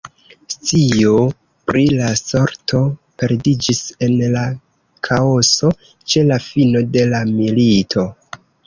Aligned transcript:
Scio 0.53 1.11
pri 1.71 1.83
la 1.99 2.07
sorto 2.21 2.81
perdiĝis 3.23 3.83
en 4.09 4.17
la 4.39 4.49
kaoso 5.11 5.75
ĉe 5.93 6.29
la 6.33 6.45
fino 6.51 6.87
de 6.99 7.11
la 7.15 7.27
milito. 7.39 8.11